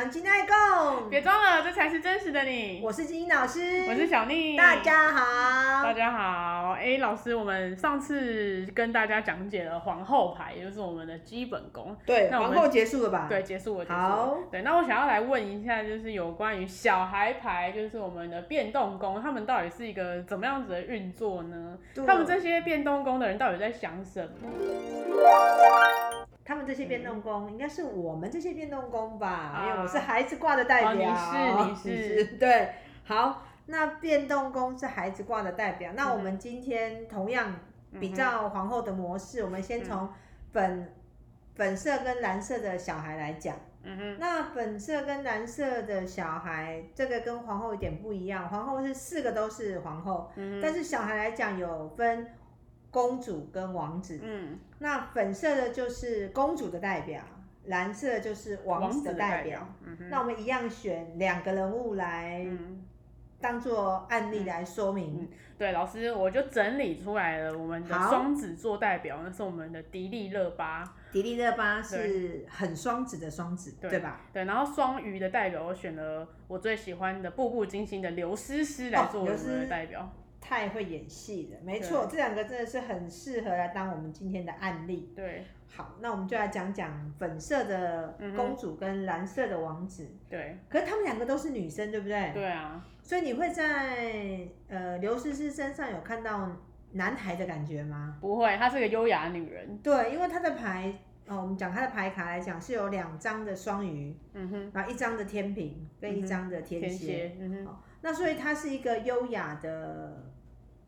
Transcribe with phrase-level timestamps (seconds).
[0.00, 2.80] 人真爱讲，别装了，这才是真实的你。
[2.82, 6.72] 我是金英老师，我是小宁，大家好，大家好。
[6.72, 11.94] 哎，老师，我们上次跟大家讲解了皇后牌，也就是我们的基本功。
[12.06, 13.26] 对，皇后结束了吧？
[13.28, 13.84] 对，结束了。
[13.90, 21.76] 好，对，那我想要来问一下，就是有关于小孩牌，就是我们的变动宫，他们到底是一个怎么样子的运作呢？
[22.06, 24.48] 他们这些变动宫的人到底在想什么？
[26.50, 29.62] 他们这些变动宫，应该是我们这些变动宫吧？
[29.64, 31.64] 因为我是孩子挂的代表。
[31.64, 32.70] 你是， 你是，对。
[33.04, 35.92] 好，那变动宫是孩子挂的代表。
[35.94, 37.54] 那我们今天同样
[38.00, 40.08] 比较皇后的模式，我们先从
[40.52, 40.92] 粉
[41.54, 43.54] 粉色跟蓝色的小孩来讲。
[43.84, 44.16] 嗯哼。
[44.18, 48.48] 那粉色跟蓝色的小孩，这个跟皇后有点不一样。
[48.48, 52.26] 皇后是四个都是皇后，但是小孩来讲有分。
[52.90, 57.22] 公主跟王子，嗯，那粉色的就是公主的代表，
[57.66, 59.42] 蓝色就是王子的代表。
[59.42, 62.44] 代表嗯、那我们一样选两个人物来
[63.40, 65.20] 当做案例来说明。
[65.20, 70.96] 嗯嗯、对，老师，我就整理出来了，我们的双子座代表那是我们的迪丽热巴。
[71.12, 74.20] 迪丽热巴是很双子的双子，对，对吧？
[74.32, 80.00] 对，然后双鱼的代表我选了我最喜欢的《步步惊心》的刘诗诗来做我们的代表。
[80.00, 80.10] 哦
[80.50, 85.12] 太会演戏了，没错，这两个真的是很适合来当我们今天的案例。
[85.14, 90.08] 对，好，那我们就来讲讲粉色的公主跟蓝色的王子。
[90.28, 92.32] 对，可是他们两个都是女生，对不对？
[92.34, 92.84] 对啊。
[93.00, 96.50] 所以你会在呃刘诗诗身上有看到
[96.94, 98.18] 男孩的感觉吗？
[98.20, 99.78] 不会，她是个优雅女人。
[99.78, 100.92] 对，因为她的牌，
[101.28, 107.78] 哦，我们讲她的牌卡来讲是有两张的双鱼，嗯哼，然后一张的天平跟一张的天蝎，嗯哼。
[108.02, 110.24] 那所以她是一个优雅的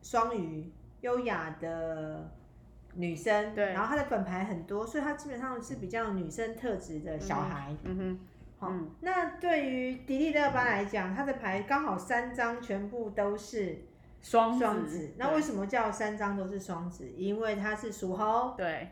[0.03, 2.29] 双鱼，优雅的
[2.93, 7.75] 女生，对，然后她的粉牌很多，所以她基本上是比较女生特质的小孩。
[7.83, 8.19] 嗯哼，
[8.59, 13.85] 好，嗯、那对于迪丽热巴来讲，她的牌刚好三张全部都是
[14.21, 14.59] 双。
[14.85, 17.09] 子，那为什么叫三张都是双子？
[17.15, 18.53] 因为她是属猴。
[18.55, 18.89] 对。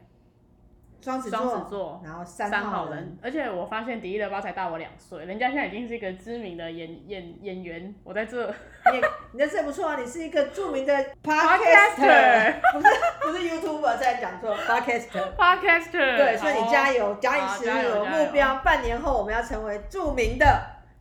[1.02, 1.36] 双子，子
[1.68, 8.48] 座，然后三号人，人，而且我发现迪丽热巴才大我两岁，人家现在已经是一个知名的演演演员，我在这，
[8.92, 9.02] 你
[9.32, 12.88] 你在这不错啊，你是一个著名的 podcaster，不是
[13.24, 20.46] 不是 YouTuber 在讲错，podcaster，podcaster，对，所以你加油，假以时日，目标半年后我们要成为著名的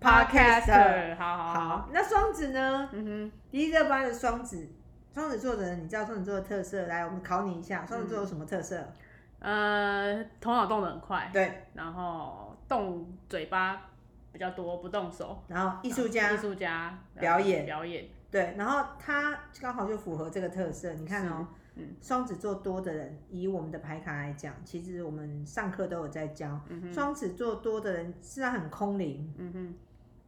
[0.00, 2.88] podcaster，好好好，那双子呢？
[2.92, 4.66] 嗯哼，迪丽热巴的双子，
[5.12, 6.86] 双子座的人，你知道双子座的特色？
[6.86, 8.78] 来，我们考你一下，双子座有什么特色？
[8.78, 8.92] 嗯
[9.40, 13.90] 呃，头脑动得很快，对，然后动嘴巴
[14.32, 17.64] 比较多，不动手，然后艺术家，艺术家表演。
[17.64, 20.92] 表演，对，然后他刚好就符合这个特色。
[20.92, 29.74] 你看哦，嗯，双子座多的人，以我们的牌卡来讲，其实我们上课都有在教，嗯、双子座多的人实际上很空灵，嗯哼，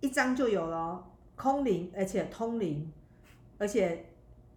[0.01, 1.05] 一张就有了，
[1.37, 2.91] 空灵而且通灵，
[3.59, 4.07] 而且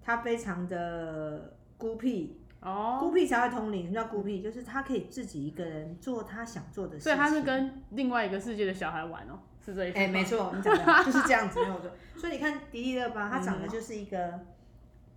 [0.02, 2.40] 他非常的孤僻。
[2.66, 3.84] 哦，孤僻才会通灵。
[3.84, 4.42] 什么叫孤僻？
[4.42, 7.03] 就是他可以自己一个人做他想做的事情。
[7.03, 10.02] 所以他是跟另外一个世界的小孩玩哦，是这意思吗？
[10.02, 11.92] 哎、欸，没错，你讲的就是这样子，没有错。
[12.18, 14.48] 所以你看迪丽热巴，她长得就是一个、嗯、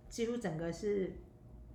[0.07, 1.11] 几乎整个是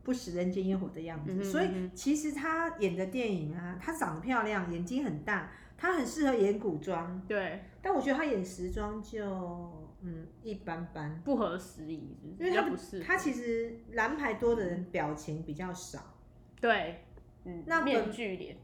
[0.05, 1.33] 不食人间烟火的样子。
[1.35, 7.21] 嗯、所以其实她演的电影啊，她长得漂亮，眼睛很大，她很适合演古装。
[7.27, 9.84] 对，但我觉得她演时装就。
[10.07, 16.15] 嗯，一般般，不合时宜，因为他不是他其实蓝牌多的人表情比较少，
[16.61, 17.01] 对，
[17.45, 18.55] 嗯，那面具脸，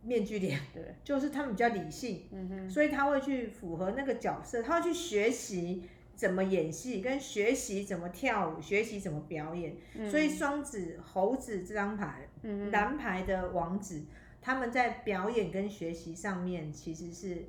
[0.00, 5.82] 面具脸，对，就是他们比较理性，嗯哼，所以他会去符合那个角色，他会去学习
[6.14, 14.06] 怎么演戏，跟学习怎么跳舞，学习怎么表演，嗯、所以双子猴子这张牌，嗯，蓝牌的王子，
[14.40, 17.44] 他们在表演跟学习上面其实是。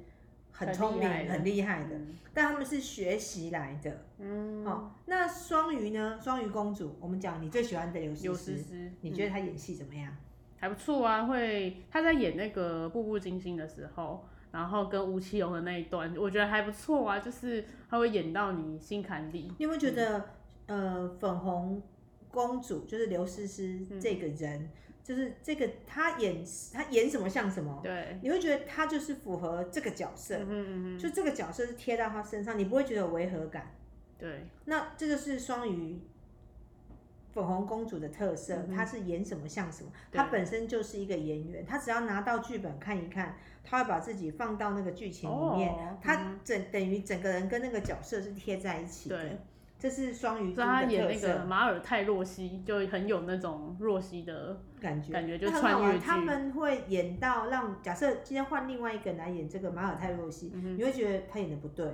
[0.58, 4.06] 很聪明，很厉害的，嗯，但他们是学习来的。
[4.18, 6.18] 嗯，哦，那双鱼呢？
[6.20, 10.12] 双鱼公主，我们讲你最喜欢的刘诗诗，你觉得她演戏怎么样？
[10.60, 19.54] 还不错啊，会她在演那个《步步惊心》的时候，然后跟吴奇隆的那一段，我觉得还不错啊，就是她会演到你心坎里。
[19.60, 20.30] 你有没有觉得，
[20.66, 21.80] 嗯、呃，粉红
[22.32, 24.62] 公主就是刘诗诗这个人？
[24.62, 24.70] 嗯
[25.08, 26.44] 就是这个，她演
[26.74, 33.74] 她演什么像什么，对，你会觉得她就是符合这个角色，嗯嗯嗯，就这个角色是贴到她身上，你不会觉得有违和感，
[34.18, 34.46] 对。
[34.66, 36.02] 那这个是双鱼
[37.32, 49.38] 粉红公主的特色，她、嗯、是演什么像什么，她本身就是一个演员，她只要拿到剧本看一看，她会把自己放到那个剧情里面，她、哦、整等于整个人跟那个角色是贴在一起的，对。
[49.80, 50.56] 这是双鱼。
[50.56, 56.04] 他演那个马尔泰洛西，就很有那种若曦的感觉，感觉就穿越剧。
[56.04, 61.86] 他们会演到让假设今天换另外一个人来演这个马尔泰洛西，嗯、你会觉得他演的不对，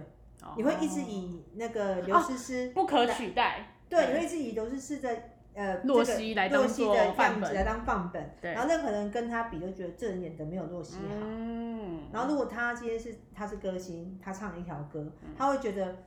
[0.41, 3.75] 哦、你会一直以那个刘诗诗 不可取代。
[3.89, 5.09] 对，你会一直以刘诗诗的
[5.53, 7.13] 呃洛西来当做样
[7.43, 11.15] 子来当范本，然后任何人跟他比都觉得这人演的没有洛西好。
[11.19, 15.97] 嗯、然后如果他今天是他是歌星，他唱了一条歌，他会觉得。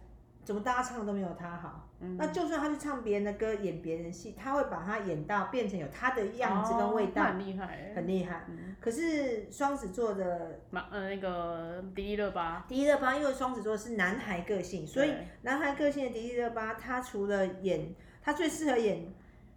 [0.46, 1.88] 怎么大家唱的都没有他好？
[1.98, 8.44] 嗯、那就算他去唱别人的歌，演别人戏，他会把他演到变成有他的样子跟味道，哦、很厉害，很厉害。
[8.48, 15.12] 嗯、可是双子座的，呃，那个迪丽热巴，迪丽热巴，因为双子座是男孩个性，所以
[15.42, 17.92] 男孩个性的迪丽热巴，他除了演，
[18.22, 19.12] 他最适合演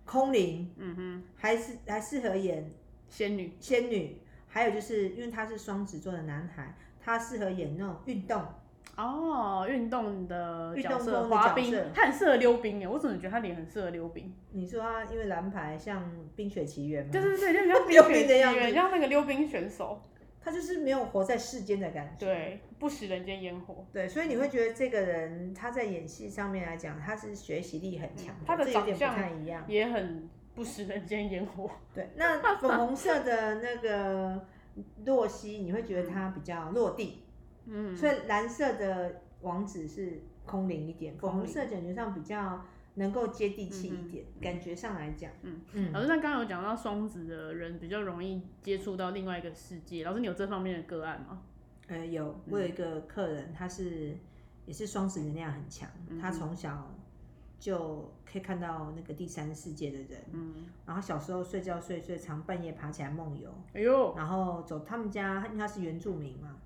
[0.06, 2.68] 空灵，嗯哼，还是还适合演
[3.10, 8.44] 仙女，仙女，还有就是因为他是双子座的男孩，他适合演那种运动。
[9.02, 12.88] 哦，运动的角色，滑冰，他很适合溜冰耶。
[12.88, 14.34] 我怎么觉得他脸很适合溜冰？
[14.52, 16.04] 你说他因为蓝牌像
[16.36, 17.12] 《冰雪奇缘》吗？
[17.12, 20.02] 对对对，就像 冰雪奇缘，像那个溜冰选手。
[20.42, 23.86] 他就是没有活在世间的感觉，对，不食人间烟火。
[23.92, 29.14] 对，所以你会觉得这个人他在演戏上面来讲，他是学习力很强，他的长相
[29.68, 31.70] 也很不食人间烟火。
[31.94, 34.46] 对，那粉红色的那个
[35.06, 37.26] 洛西，你会觉得他比较落地。
[37.70, 45.62] 嗯，所以蓝色的王子是空灵一点，粉红色感觉上比较能够接地气一点，嗯、感觉上来讲，嗯。
[45.74, 45.92] 嗯。
[45.94, 51.42] 老师，那刚刚有讲到双子的人比较容易接触到另外一个世界，老师你有这方面的个案吗？
[51.88, 54.18] 呃，有，我有一个客人，他是
[54.66, 56.94] 也是双子能量很强，嗯、他从小
[57.60, 60.54] 就可以看到那个第三世界的人，嗯，
[60.86, 66.58] 然后小时候睡觉睡睡常半夜爬起来梦游，哎呦，然后走他们家，因为他是原住民嘛。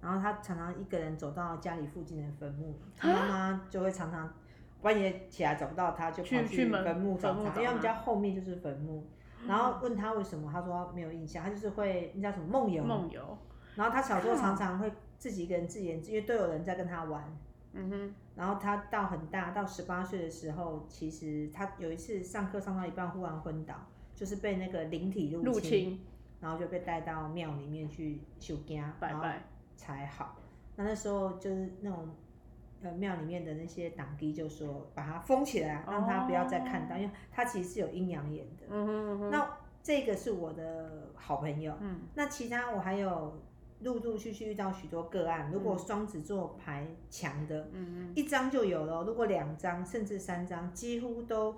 [0.00, 4.32] 然后他常常一个人走到家里附近的坟墓，他妈妈就会常常
[4.80, 9.06] 半夜起来找不到他，就跑去坟墓找他，因为他们家后面就是坟墓。
[9.46, 12.84] 然后问他为什么，他说没有印象，他就是会那叫什么梦游。
[12.84, 13.38] 梦游。
[13.76, 17.24] 然后他小时候常常会自己一个人自言自语，因为都有人在跟他玩。
[17.72, 18.14] 嗯哼。
[18.34, 23.74] 然后他到很大，到十八岁的时候，其实他有一次上课上到一半忽然昏倒，
[24.14, 26.06] 就是被那个灵体入侵，入侵
[26.40, 29.42] 然后就被带到庙里面去修家拜拜。
[29.78, 30.36] 才好，
[30.74, 32.08] 那那时候就是那种
[32.82, 38.66] 呃庙里面的那些党弟就说把它封起来，让他不要再看到，哦、因为他其实是有阴阳眼的。
[38.68, 39.30] 嗯哼嗯哼。
[39.30, 41.72] 那这个是我的好朋友。
[41.80, 42.00] 嗯。
[42.14, 43.40] 那其他我还有
[43.80, 51.54] 陆陆续续遇到许多个案，如果双子座牌强的，嗯、一张就有了；如果两张甚至三张，几乎都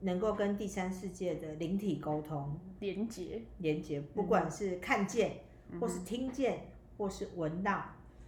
[0.00, 5.32] 能够跟第三世界的灵体沟通连接连接，不管是看见
[5.78, 6.69] 或是听见。
[7.00, 7.82] 嗯或是闻到，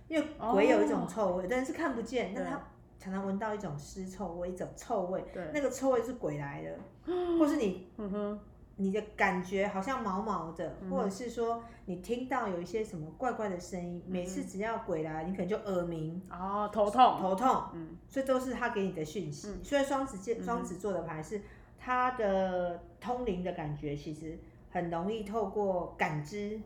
[0.09, 2.59] 因为鬼有一种臭味，但、oh, 是看不见，但他
[2.99, 5.23] 常常闻到一种尸臭味，一种臭味，
[5.53, 6.79] 那个臭味是鬼来的，
[7.39, 7.87] 或是你，
[8.77, 19.49] 你的感觉好像毛毛的，嗯、或者是说你听到有一些什么怪怪的声音，嗯、每次只要鬼来，你可能就耳鸣，哦，头痛，头痛，嗯，所以都是他给你的讯息。
[19.49, 21.43] 嗯、所以双子座双子座的牌是
[21.79, 24.39] 他的通灵的感觉，其实
[24.71, 26.59] 很容易透过感知。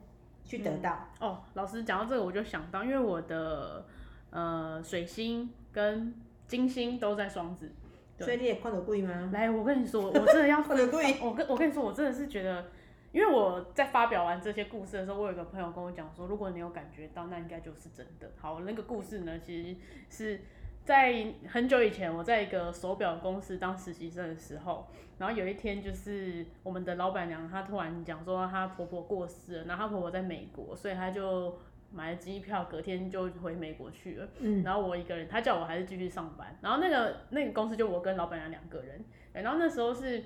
[0.47, 3.85] 去得到、嗯、哦，老师讲到这个，我就想到，因为我的
[4.31, 6.15] 呃水星跟
[6.47, 7.71] 金星都在双子，
[8.19, 9.31] 所以你也看到鬼吗？
[9.33, 11.19] 来，我跟你说，我真的要看得贵。
[11.21, 12.65] 我跟我跟你说，我真的是觉得，
[13.13, 18.31] 因为我在发表完这些故事的时候，我有一个朋友跟我讲说，如果你有感觉到，那应该就是真的。
[18.41, 19.77] 好，那个故事呢，其实
[20.09, 20.41] 是。
[20.87, 24.87] 在很久以前，我在一个手表公司当实习生的时候，
[25.19, 31.59] 然后有一天就是我们的老板娘她突然讲说她婆婆过世了，然后她婆婆在美国，所以她就
[31.91, 34.29] 买了机票，隔天就回美国去了。
[34.39, 36.57] 嗯，然后我一个人，她叫我还是继续上班。
[36.63, 40.23] 然后那个那个公司就我跟老板娘两个人，然后那时候是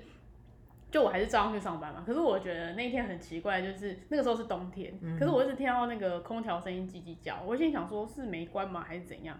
[0.91, 2.03] 就我还是照样去上班嘛。
[2.05, 9.39] 可是我觉得那一天很奇怪，就是那个时候是冬天，可是我一直听到那个空调声音叽叽叫，我心里想说是没关吗还是怎样？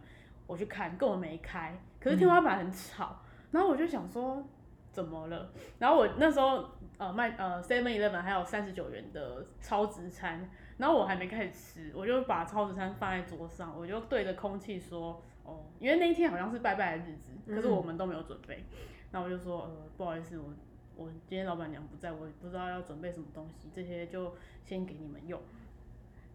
[0.51, 4.45] 我去看，根本没开，可是天花板很吵，嗯、然后我就想说
[4.91, 5.49] 怎么了？
[5.79, 6.65] 然后我那时候
[6.97, 18.65] 呃卖呃 Seven Eleven 还有三十九元的超值餐，然后我还没开始吃，我就把超值餐放在桌上，我就对着空气说哦，因为那一天好像是拜拜的日子，可是我们都没有准备，
[19.11, 20.53] 那、嗯、我就说呃不好意思，我
[20.97, 25.41] 我今天老板娘不在，我也不知道要准备什么东西，这些就先给你们用，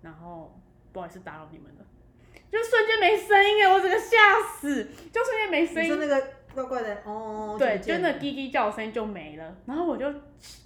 [0.01, 0.59] 然后
[0.91, 1.85] 不好意思打扰你们了。
[2.51, 4.85] 就瞬间没声音哎，我整个吓死！
[5.13, 5.91] 就瞬间没声音。
[5.91, 9.57] 你说那个怪怪的哦，对，就那叽叽叫声就没了。
[9.67, 10.07] 然后我就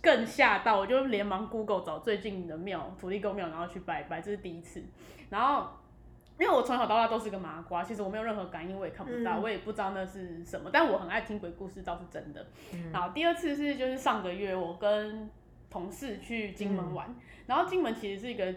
[0.00, 4.82] 更吓到，我就连忙 Google 找最近的庙，土地公庙，然后去拜拜，这是第一次。
[5.30, 5.68] 然后
[6.38, 12.46] 因为我从小到大都是个麻瓜，其实我没有任何感应，我也看不到，嗯、我也不知道那是什么，但我很爱听鬼故事，倒是真的。
[12.72, 15.28] 嗯、然后第二次是就是上个月我跟
[15.68, 18.54] 同事去金门玩，嗯、然后金门其实是一个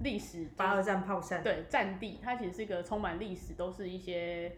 [0.00, 4.52] 历史八二战炮战对战地，它其实是一个充满历史，都是一些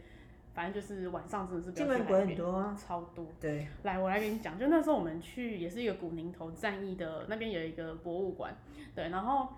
[0.55, 3.27] 反正就是晚上真的是金门鬼很多、啊，超多。
[3.41, 8.57] 对，来我来给你讲，就那时候我们去也是一个古宁头战役的那边有一个博物馆，
[8.95, 9.49] 对，然后。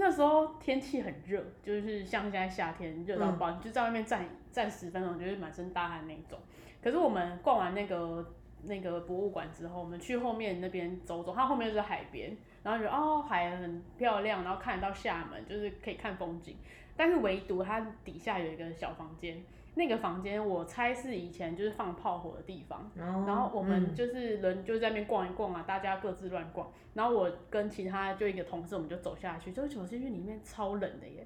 [0.00, 6.38] 那时候天气很热，就是像现在夏天热到爆，嗯、就在外面站站十分钟，就是满身大汗那种。
[6.80, 8.24] 可是我们逛完那个
[8.62, 12.36] 那个博物馆之后，我们去后面那边走走，它后面就是海边，
[12.68, 16.56] 然后觉得哦海很漂亮，然后看得到厦门，就是可以看风景。
[16.94, 19.42] 但是唯独它底下有一个小房间。
[19.74, 31.24] 那个房间我猜是以前就是放炮火的地方，哦、然后我们就是人就在那边逛一逛啊，嗯、大家各自乱逛，然后我跟其他就一个同事我们就走下去，就走进去里面超冷的耶，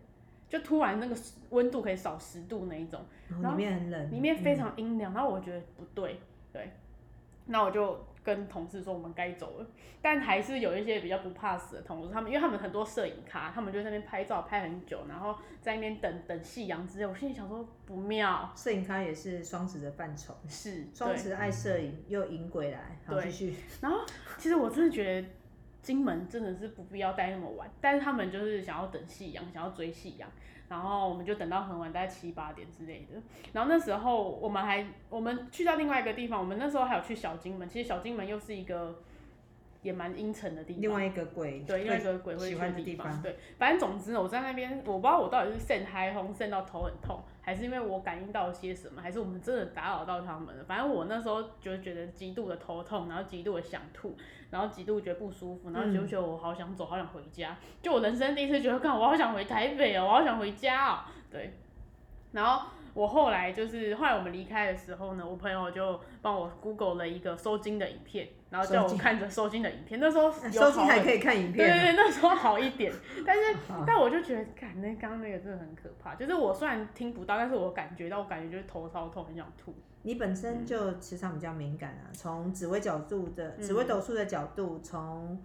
[0.50, 1.16] 就突然那个
[1.49, 3.00] 温度可以少十度那一种，
[3.40, 6.20] 然后里面很冷，里面非常阴凉，嗯、然后我觉得不对，
[6.52, 6.70] 对，
[7.46, 7.99] 那我就。
[8.25, 9.67] 跟同事说我们该走了，
[10.00, 17.07] 但还是有一些比较不怕死的同事，他们因为他们很多摄影咖，他们就在那边拍照拍很久，然后在那边等等夕阳之类。
[17.07, 23.55] 我心里想说不妙，摄影咖也是双子的范畴，是双子爱摄影又引鬼来，好继续。
[23.81, 23.99] 然后
[24.38, 25.29] 其实我真的觉得
[25.83, 30.31] 金门真的是不必要待那么晚，但是他们就是想要等夕阳，想要追夕阳。
[30.69, 33.21] 然后我们就等到很晚，大概七八点之类的。
[33.53, 37.69] 然后那时候我们还，我们去到另外一个地方，我们那时候还有去小金门。
[37.69, 39.03] 其实小金门又是一个
[39.83, 40.83] 也蛮阴沉的地方。
[40.83, 43.21] 另外一个鬼，对，另外一个鬼会喜欢的地方。
[43.23, 50.65] 对，反正总之我在那边，我不知道我到底是晒嗨红晒到头很痛，还是因为我感应到些什么，还是我们真的打扰到他们了。
[50.65, 54.17] 反正我那时候就觉得极度的头痛，然后极度的想吐。
[54.51, 57.57] 然后极度觉得不舒服，然后就觉得我好想走，好想回家。
[57.59, 60.99] 嗯、就我人生第一次觉得，看我好想回台北哦，我好想回家哦。
[61.31, 61.55] 对。
[62.33, 69.99] 然后我后来就是后来我们离开的时候呢，我朋友就帮我 Google 了一个收金的影片，然后叫我看着收金的影片。
[69.99, 71.66] 那时候收金还可以看影片。
[71.66, 72.92] 对对对，那时候好一点。
[73.26, 73.42] 但是
[73.87, 76.14] 但我就觉得，看那刚刚那个真的很可怕。
[76.14, 79.75] 就是我虽然听不到，但是我感觉到，我感觉就是头超痛，很想吐。
[80.02, 85.40] 你本身就磁场比较敏感啊，从紫微角度的紫微斗数的角度，从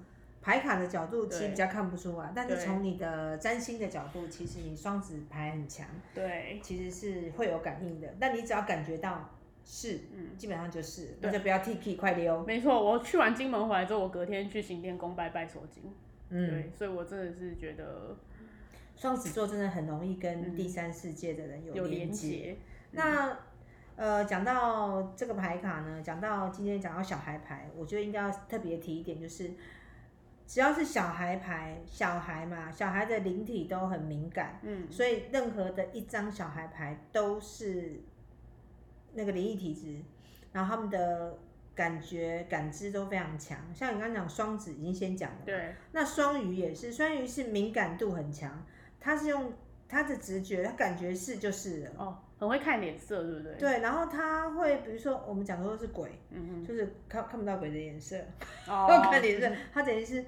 [0.48, 2.32] 牌卡的角度，其实比较看不出来。
[2.34, 5.86] 但是从你的占星的角度，其实你双子牌很强，
[6.16, 8.08] 对，其实是会有感应的。
[8.18, 9.30] 但你只要感觉到
[9.66, 12.46] 是，嗯，基本上就是，那就不要 T K 快溜。
[12.46, 15.84] 没错，我去完金门回来之后，我隔天去行天宫拜拜收惊。
[16.30, 18.16] 嗯，对，所以我真的是觉得
[18.96, 22.56] 双子座真的很容易跟第三世界的人有连接。
[22.92, 23.38] 那
[23.98, 29.52] 呃，讲到这个牌卡呢，讲到今天讲到小孩牌，我觉得应该要特别提一点，就是
[30.48, 38.00] 只要是小孩牌，小孩嘛，小孩的灵体都很敏感，嗯，所以任何的一张小孩牌都是
[39.14, 40.00] 那个灵异体质，
[40.54, 41.38] 然后他们的
[41.76, 43.58] 感觉感知都非常强。
[43.76, 48.66] 像你刚刚讲双子已经先讲了，对，那双鱼也是，双鱼是敏感度很强，
[49.02, 49.52] 他是用
[49.90, 52.18] 他的直觉，他感觉是就是了哦。
[52.40, 53.56] 很会看脸色，对不对？
[53.56, 58.16] 对，然后他会，比如说我们讲的都是鬼，嗯嗯就是看看不到鬼的颜色，
[58.68, 60.24] 哦， 看脸色，他等于是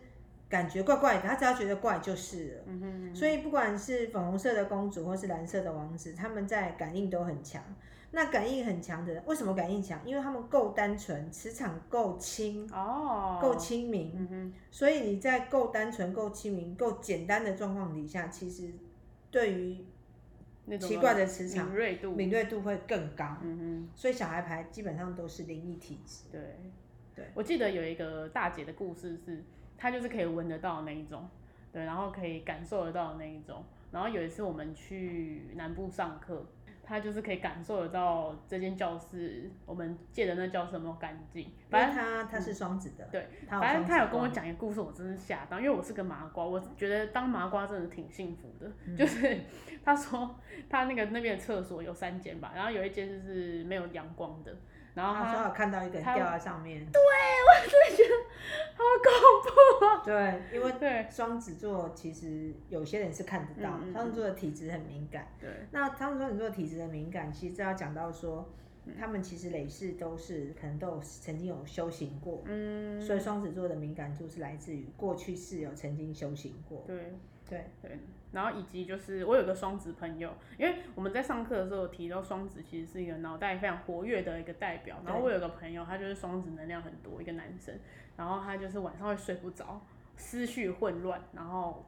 [0.49, 2.63] 感觉怪怪的，他只要觉得怪就是了。
[2.65, 7.63] 嗯哼嗯哼所以不管是粉红色的公主或是蓝色的王子，他们在感应都很强。
[8.11, 10.01] 那感应很强的人，为什么感应强？
[10.03, 14.11] 因为他们够单纯，磁场够轻，哦，够亲民。
[14.15, 18.73] 嗯哼所以你在够单纯、够亲民、够简单的状况底下，其实
[19.29, 19.85] 对于
[20.79, 23.37] 奇怪的磁场，敏锐度敏锐度会更高。
[23.43, 26.23] 嗯哼，所以小孩牌基本上都是灵异体质。
[26.31, 26.41] 对，
[27.13, 27.25] 对。
[27.35, 29.43] 我记得有一个大姐的故事是，
[29.79, 31.27] 她就是可以闻得到那一种，
[31.71, 33.63] 对，然后可以感受得到那一种。
[33.91, 36.45] 然后有一次我们去南部上课。
[36.81, 41.47] 他就是可以感受得到这间教室，我们借的那教室有没有干净。
[41.69, 48.71] 反正他他是双子的，对，反正他有跟我讲一个故事，我真是吓到，因为我是个麻瓜，我觉得当麻瓜真的挺幸福的。
[48.87, 49.39] 嗯、就是
[49.85, 50.35] 他说
[50.67, 54.57] 他那个那边的厕所有三间吧，然后有一间就是没有阳光的。
[54.99, 58.13] 然后他说有看到一个人掉在上面，对，我真的觉得
[58.75, 59.09] 好恐
[59.79, 60.03] 怖啊！
[60.03, 65.25] 对，因为对双子座其实有些人是看得到，双子座的体质很敏感。
[65.39, 68.45] 对，那他们双子座的体质很敏感，其实要讲到说，
[68.99, 76.83] 他们其实累世都是可能都有曾经有修行过，嗯，所以双子座的敏感度是来自于过去是有曾经修行过。
[76.87, 77.13] 对，
[77.47, 77.99] 对，对。
[78.31, 85.01] 然后以及就是我有个双子朋友，因为我们在上课的时候提到双子其实是一个脑袋非常活跃的一个代表。
[85.03, 87.75] 然后我有个朋友，他就是双子能量很多，一个男生，
[88.15, 89.81] 然后他就是晚上会睡不着，
[90.15, 91.83] 思绪混乱，然后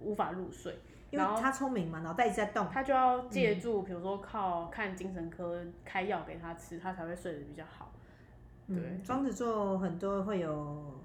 [0.00, 0.74] 无法入睡。
[1.14, 7.92] 因为他聪明嘛，脑袋一直在动，他就要借助，比如说靠看精神科开药给他吃，他才会睡得比较好。
[8.66, 11.00] 对，双、嗯、子座很多会有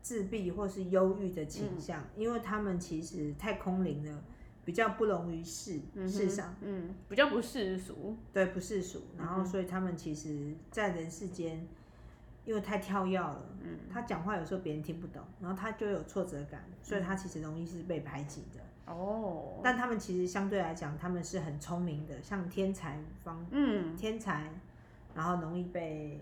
[0.00, 4.22] 自闭或是忧郁的倾向，嗯，因为他们其实太空灵了，
[4.64, 11.66] 比较不容于世，嗯、世上，嗯，比较不世俗，对，不世俗，然后所以他们其实，在人世间，
[12.44, 18.60] 因为太跳跃了，嗯，他讲话有时候别人听不懂，然后他就有挫折感，所以他其实容易是被排挤的。
[18.90, 24.50] 哦，但他们其实相对来讲，他们是很聪明的，像天才方，嗯，天才，
[25.14, 26.18] 然后容易被。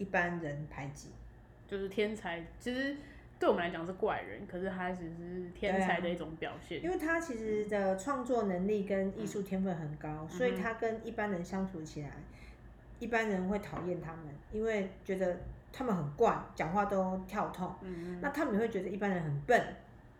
[0.00, 1.08] 一般人排挤，
[1.66, 2.96] 就是天才，其实
[3.36, 6.78] 对我们来讲是怪人，可是他其实是天才的一种表现。
[6.78, 12.22] 啊、因为他其实的创作能力跟艺术天分很高，嗯，所以他跟一般人相处起来，嗯，
[13.00, 15.36] 一般人会讨厌他们，因为觉得
[15.72, 17.74] 他们很怪，讲话都跳痛。
[17.80, 19.60] 嗯，那他们也会觉得一般人很笨。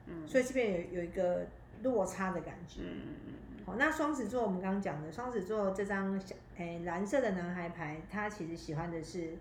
[0.06, 1.46] 嗯，所以这边有有一个
[1.82, 2.80] 落差的感觉。
[2.82, 9.34] 嗯，好，那双子座我们刚刚讲的双子座这张小诶蓝色的男孩牌，他其实喜欢的是。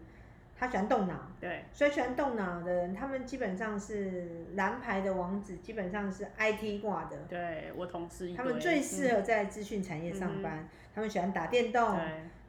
[0.59, 7.15] 他喜欢动脑，对，所以喜欢动脑的人，他们基本上是蓝牌的王子，基本上是 IT 挂的。
[7.29, 10.67] 对，我同事，他们最适合在资讯产业上班，嗯。
[10.95, 11.99] 他们喜欢打电动，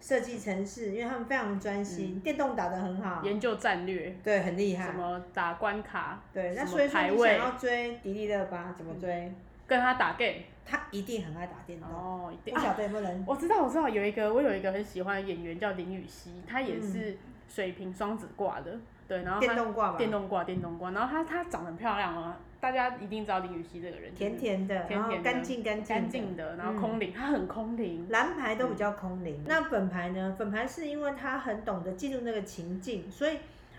[0.00, 4.86] 设计程式，因为他们非常专心，嗯，电动打得很好，研究战略，对，很厉害。
[4.86, 9.26] 什么打关卡，对，那所以说你想要追迪丽热巴，怎么追？
[9.26, 9.34] 嗯，
[9.68, 11.88] 跟他打 game，他一定很爱打电动。
[11.88, 12.52] 哦，一定。
[12.52, 13.24] 不晓得有没有人，啊？
[13.28, 17.10] 我知道，我知道，有一个我有一个很喜欢的演员叫林雨熙，他也是。
[17.12, 17.18] 嗯
[17.50, 30.36] 水瓶双子挂的，对，然后电动挂嘛，电动挂，电动挂，然后他他长得很漂亮啊，大家一定知道林雨熙这个人，甜甜的，甜甜的，干净干净干净的，然后空灵，她、嗯、很空灵，蓝牌都比较空灵、嗯，那粉牌呢？
[30.38, 33.38] 粉牌是因为他很懂得进入那个情境，所以。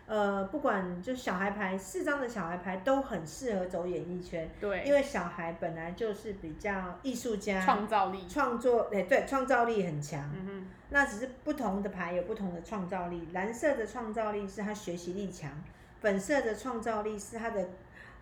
[0.10, 4.50] 呃，不管就是小孩牌，四张的小孩牌都很适合走演艺圈。
[4.60, 10.28] 对，因为小孩本来就是比较艺术家，创造力，创作，哎，对，创造力很强。
[10.34, 10.68] 嗯哼。
[10.90, 13.28] 那只是不同的牌有不同的创造力。
[13.34, 15.52] 蓝色的创造力是他学习力强，
[16.02, 17.70] 粉色的创造力是他的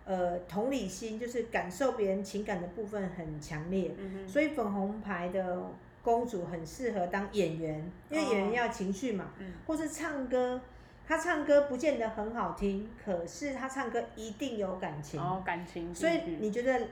[0.04, 3.94] 呃同理心，就是感受别人情感的部分很强烈。
[4.26, 5.72] 所以粉红牌的
[6.02, 10.60] 公主很适合当演员，因为演员要情绪嘛，哦，嗯，或是唱歌。
[11.08, 15.18] 他唱歌不见得很好听，可是他唱歌一定有感情。
[15.18, 15.94] 哦，感情。
[15.94, 16.86] 所以你觉得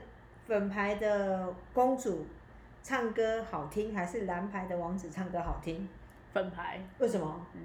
[0.47, 2.25] 粉牌的公主
[2.81, 5.87] 唱歌好听，还是蓝牌的王子唱歌好听？
[6.33, 6.81] 粉牌。
[6.97, 7.45] 为什么？
[7.53, 7.61] 嗯，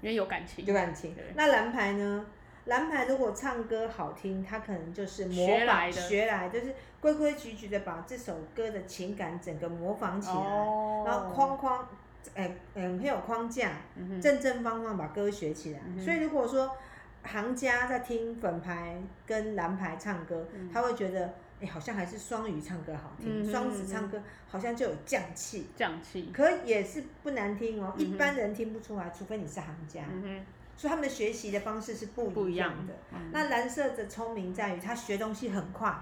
[0.00, 0.64] 因为有感情。
[0.64, 1.16] 有感情。
[1.34, 2.24] 那蓝牌呢？
[2.66, 11.88] 蓝牌如果唱歌好听，他可能就是模仿学来的，学来就是规规矩矩的把这首歌的情感整个模仿起来，哦、然后框框。
[12.34, 16.00] 哎、欸，嗯，很有框架，嗯、正正方方把歌学起来、嗯。
[16.00, 16.76] 所以如果说
[17.22, 26.30] 行家在听粉牌跟蓝牌唱歌，嗯、他会觉得，哎、欸，好像还是双鱼唱歌好听，双、嗯、子唱歌好像就有匠气，匠气。
[26.32, 30.02] 可也是不难听哦、一般人听不出来，除非你是行家。
[30.10, 30.44] 嗯、
[30.76, 32.94] 所以他们的学习的方式是不一样的。
[33.32, 35.94] 那蓝色的聪明在于他学东西很快。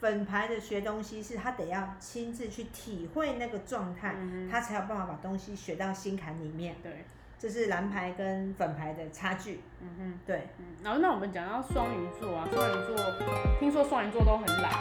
[0.00, 6.74] 嗯粉牌的学东西是他得要亲自去体会那个状态、嗯，他才有办法把东西学到心坎里面。
[6.82, 7.04] 对，
[7.38, 9.60] 这是蓝牌跟粉牌的差距。
[9.80, 10.48] 嗯哼，对。
[10.58, 12.96] 嗯，然后那我们讲到双鱼座啊，双鱼座，
[13.60, 14.72] 听说双鱼座都很懒。